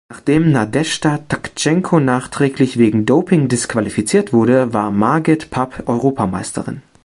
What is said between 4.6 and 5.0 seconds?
war